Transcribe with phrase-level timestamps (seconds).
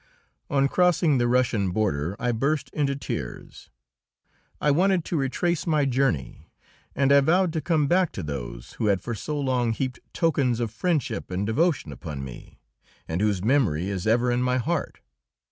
[0.49, 3.69] On crossing the Russian border I burst into tears.
[4.59, 6.49] I wanted to retrace my journey,
[6.95, 9.99] and I vowed I would come back to those who had for so long heaped
[10.11, 12.57] tokens of friendship and devotion upon me,
[13.07, 15.01] and whose memory is ever in my heart.